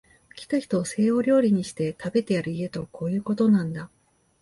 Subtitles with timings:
[0.35, 3.91] 来た人を西洋料理にして、食べてやる家とこういうことなんだ